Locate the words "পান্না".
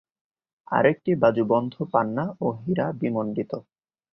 1.93-2.25